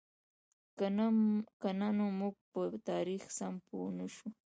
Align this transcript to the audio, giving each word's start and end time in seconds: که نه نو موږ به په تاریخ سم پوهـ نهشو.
که 0.77 0.87
نه 1.79 1.89
نو 1.97 2.05
موږ 2.19 2.35
به 2.41 2.47
په 2.71 2.79
تاریخ 2.89 3.23
سم 3.37 3.53
پوهـ 3.67 3.87
نهشو. 3.97 4.27